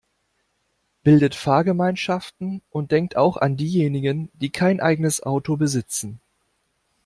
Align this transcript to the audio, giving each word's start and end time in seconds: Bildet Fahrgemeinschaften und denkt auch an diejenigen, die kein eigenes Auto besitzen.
Bildet 1.03 1.35
Fahrgemeinschaften 1.35 2.63
und 2.71 2.89
denkt 2.91 3.17
auch 3.17 3.37
an 3.37 3.55
diejenigen, 3.55 4.31
die 4.33 4.49
kein 4.49 4.79
eigenes 4.79 5.21
Auto 5.21 5.57
besitzen. 5.57 6.19